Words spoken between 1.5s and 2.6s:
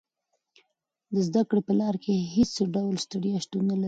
په لار کې هېڅ